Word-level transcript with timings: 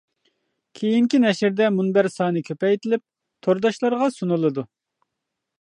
كېيىنكى 0.79 1.19
نەشرىدە 1.25 1.67
مۇنبەر 1.75 2.09
سانى 2.15 2.43
كۆپەيتىلىپ 2.49 3.07
تورداشلارغا 3.49 4.11
سۇنۇلىدۇ. 4.17 4.69